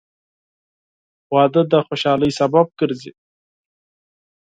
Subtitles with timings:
[1.33, 3.11] •واده د خوشحالۍ سبب ګرځي.